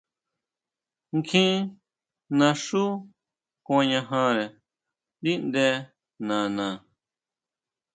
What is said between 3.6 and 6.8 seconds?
kuañajare ndíʼnde nana.